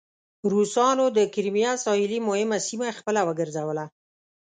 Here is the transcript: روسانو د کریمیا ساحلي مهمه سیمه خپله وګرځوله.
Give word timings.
روسانو 0.53 1.05
د 1.17 1.19
کریمیا 1.33 1.71
ساحلي 1.85 2.19
مهمه 2.27 2.57
سیمه 2.67 2.87
خپله 2.97 3.21
وګرځوله. 3.27 3.85